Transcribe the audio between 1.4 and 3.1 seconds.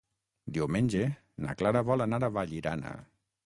na Clara vol anar a Vallirana.